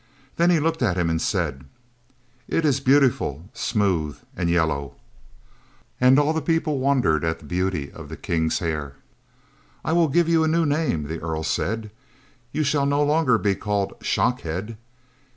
[0.37, 1.63] Then he looked at him and said:
[2.47, 4.95] "It is beautiful, smooth, and yellow."
[5.99, 8.95] And all people wondered at the beauty of the king's hair.
[9.85, 11.91] "I will give you a new name," the earl said.
[12.51, 14.75] "You shall no longer be called Shockhead.